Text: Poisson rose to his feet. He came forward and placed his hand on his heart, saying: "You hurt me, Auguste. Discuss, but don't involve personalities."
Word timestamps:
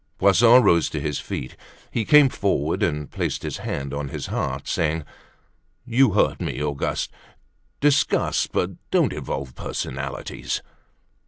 Poisson 0.17 0.63
rose 0.63 0.89
to 0.89 0.99
his 0.99 1.19
feet. 1.19 1.55
He 1.91 2.05
came 2.05 2.29
forward 2.29 2.81
and 2.81 3.11
placed 3.11 3.43
his 3.43 3.57
hand 3.57 3.93
on 3.93 4.07
his 4.07 4.25
heart, 4.25 4.67
saying: 4.67 5.05
"You 5.85 6.13
hurt 6.13 6.41
me, 6.41 6.59
Auguste. 6.59 7.11
Discuss, 7.81 8.47
but 8.47 8.71
don't 8.89 9.13
involve 9.13 9.53
personalities." 9.53 10.63